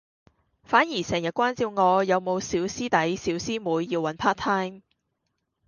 [0.63, 4.81] 反而成日關照我有冇小師弟小師妹要搵 Part Time